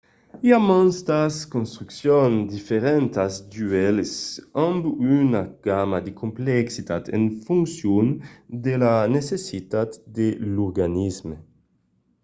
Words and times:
i 0.47 0.49
a 0.57 0.59
mantas 0.69 1.35
construccions 1.53 2.37
diferentas 2.55 3.33
d'uèlhs 3.51 4.13
amb 4.67 4.81
una 5.19 5.41
gamma 5.65 5.99
de 6.05 6.11
complexitat 6.21 7.03
en 7.17 7.23
foncion 7.45 8.07
de 8.65 8.73
las 8.83 9.05
necessitats 9.17 9.95
de 10.17 10.27
l'organisme 10.53 11.35